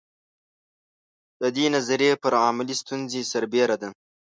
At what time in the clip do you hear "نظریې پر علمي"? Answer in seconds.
1.75-2.75